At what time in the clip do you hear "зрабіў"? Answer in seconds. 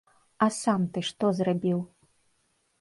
1.43-1.79